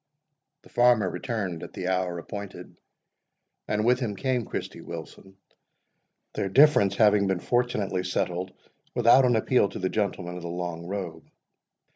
[0.63, 2.75] The farmer returned at the hour appointed,
[3.67, 5.37] and with him came Christy Wilson,
[6.33, 8.51] their difference having been fortunately settled
[8.95, 11.29] without an appeal to the gentlemen of the long robe.